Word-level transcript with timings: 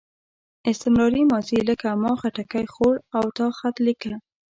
استمراري 0.71 1.23
ماضي 1.31 1.59
لکه 1.69 1.87
ما 2.03 2.11
خټکی 2.21 2.65
خوړ 2.73 2.93
او 3.17 3.25
تا 3.37 3.47
خط 3.57 3.75
لیکه. 3.87 4.13